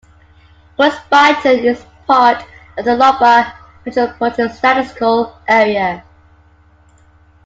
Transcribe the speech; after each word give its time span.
Crosbyton 0.79 1.63
is 1.63 1.85
part 2.07 2.43
of 2.75 2.85
the 2.85 2.95
Lubbock 2.95 3.53
Metropolitan 3.85 4.49
Statistical 4.51 5.37
Area. 5.47 6.03